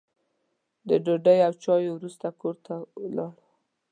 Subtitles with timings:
[0.87, 3.33] د ډوډۍ او چایو وروسته کور ته ولاړ.